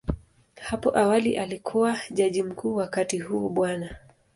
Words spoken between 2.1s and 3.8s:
Jaji Mkuu, wakati huo Bw.